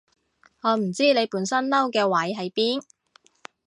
[0.61, 2.81] 我唔知你本身嬲嘅位喺邊